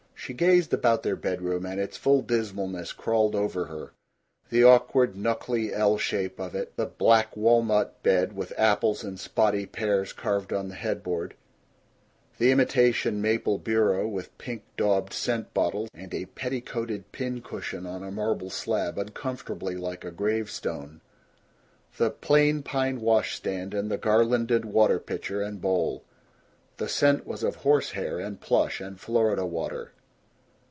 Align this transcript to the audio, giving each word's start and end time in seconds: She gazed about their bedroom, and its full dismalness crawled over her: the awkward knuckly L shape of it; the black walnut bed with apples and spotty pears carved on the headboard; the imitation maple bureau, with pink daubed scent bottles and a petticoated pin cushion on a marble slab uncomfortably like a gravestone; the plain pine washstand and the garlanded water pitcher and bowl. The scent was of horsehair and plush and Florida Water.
She 0.23 0.35
gazed 0.35 0.71
about 0.71 1.01
their 1.01 1.15
bedroom, 1.15 1.65
and 1.65 1.79
its 1.79 1.97
full 1.97 2.21
dismalness 2.21 2.93
crawled 2.93 3.33
over 3.33 3.65
her: 3.65 3.91
the 4.51 4.63
awkward 4.63 5.17
knuckly 5.17 5.73
L 5.73 5.97
shape 5.97 6.39
of 6.39 6.53
it; 6.53 6.75
the 6.75 6.85
black 6.85 7.35
walnut 7.35 8.01
bed 8.03 8.33
with 8.33 8.53
apples 8.55 9.03
and 9.03 9.19
spotty 9.19 9.65
pears 9.65 10.13
carved 10.13 10.53
on 10.53 10.67
the 10.69 10.75
headboard; 10.75 11.33
the 12.37 12.51
imitation 12.51 13.19
maple 13.19 13.57
bureau, 13.57 14.07
with 14.07 14.37
pink 14.37 14.63
daubed 14.77 15.11
scent 15.11 15.55
bottles 15.55 15.89
and 15.91 16.13
a 16.13 16.25
petticoated 16.27 17.11
pin 17.11 17.41
cushion 17.41 17.87
on 17.87 18.03
a 18.03 18.11
marble 18.11 18.51
slab 18.51 18.99
uncomfortably 18.99 19.75
like 19.75 20.05
a 20.05 20.11
gravestone; 20.11 21.01
the 21.97 22.11
plain 22.11 22.61
pine 22.61 23.01
washstand 23.01 23.73
and 23.73 23.89
the 23.89 23.97
garlanded 23.97 24.65
water 24.65 24.99
pitcher 24.99 25.41
and 25.41 25.61
bowl. 25.61 26.03
The 26.77 26.87
scent 26.87 27.25
was 27.25 27.41
of 27.41 27.55
horsehair 27.55 28.19
and 28.19 28.39
plush 28.39 28.79
and 28.79 28.99
Florida 28.99 29.47
Water. 29.47 29.93